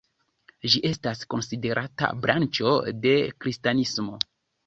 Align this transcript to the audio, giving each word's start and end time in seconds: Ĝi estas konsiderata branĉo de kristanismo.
Ĝi 0.75 0.79
estas 0.87 1.19
konsiderata 1.33 2.09
branĉo 2.25 2.73
de 3.05 3.13
kristanismo. 3.45 4.19